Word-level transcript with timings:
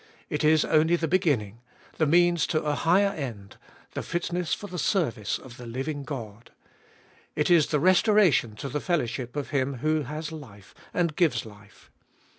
It 0.31 0.43
is 0.43 0.65
only 0.65 0.95
the 0.95 1.07
beginning, 1.07 1.61
the 1.99 2.07
means 2.07 2.47
to 2.47 2.63
a 2.63 2.73
higher 2.73 3.09
end— 3.11 3.57
the 3.93 4.01
fitness 4.01 4.51
for 4.51 4.65
the 4.65 4.79
service 4.79 5.37
of 5.37 5.57
the 5.57 5.67
living 5.67 6.01
God. 6.05 6.49
It 7.35 7.51
is 7.51 7.67
the 7.67 7.79
restoration 7.79 8.55
to 8.55 8.67
the 8.69 8.81
fellowship 8.81 9.35
of 9.35 9.51
Him 9.51 9.75
who 9.75 10.01
has 10.01 10.31
life 10.31 10.73
and 10.91 11.15
gives 11.15 11.45
life. 11.45 11.91